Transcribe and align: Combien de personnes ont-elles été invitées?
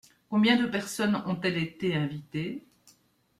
Combien 0.29 0.59
de 0.59 0.65
personnes 0.65 1.21
ont-elles 1.27 1.57
été 1.59 1.93
invitées? 1.95 2.65